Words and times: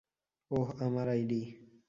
ওহ, 0.51 0.67
আমার 0.79 1.07
আইডি। 1.09 1.41